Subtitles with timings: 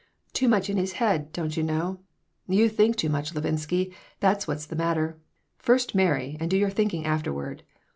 [0.33, 1.99] "Too much in his head, don't you know.
[2.47, 3.93] You think too much, Levinsky.
[4.19, 5.19] That's what's the matter.
[5.59, 7.61] First marry, and do your thinking afterward.